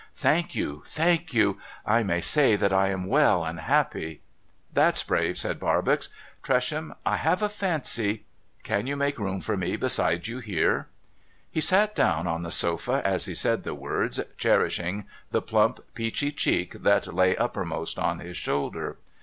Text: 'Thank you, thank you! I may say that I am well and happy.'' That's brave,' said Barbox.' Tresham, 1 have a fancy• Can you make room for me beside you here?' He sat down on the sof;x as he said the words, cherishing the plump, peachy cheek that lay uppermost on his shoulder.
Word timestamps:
'Thank 0.15 0.55
you, 0.55 0.81
thank 0.87 1.31
you! 1.31 1.59
I 1.85 2.01
may 2.01 2.21
say 2.21 2.55
that 2.55 2.73
I 2.73 2.87
am 2.89 3.05
well 3.05 3.45
and 3.45 3.59
happy.'' 3.59 4.21
That's 4.73 5.03
brave,' 5.03 5.37
said 5.37 5.59
Barbox.' 5.59 6.09
Tresham, 6.41 6.95
1 7.03 7.19
have 7.19 7.43
a 7.43 7.49
fancy• 7.49 8.25
Can 8.63 8.87
you 8.87 8.95
make 8.95 9.19
room 9.19 9.41
for 9.41 9.55
me 9.55 9.75
beside 9.75 10.25
you 10.25 10.39
here?' 10.39 10.87
He 11.51 11.61
sat 11.61 11.95
down 11.95 12.25
on 12.25 12.41
the 12.41 12.49
sof;x 12.49 12.89
as 13.05 13.25
he 13.25 13.35
said 13.35 13.61
the 13.63 13.75
words, 13.75 14.19
cherishing 14.39 15.05
the 15.29 15.39
plump, 15.39 15.79
peachy 15.93 16.31
cheek 16.31 16.81
that 16.81 17.13
lay 17.13 17.37
uppermost 17.37 17.99
on 17.99 18.21
his 18.21 18.37
shoulder. 18.37 18.97